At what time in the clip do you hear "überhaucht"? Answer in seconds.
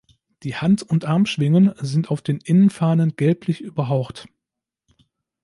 3.61-4.27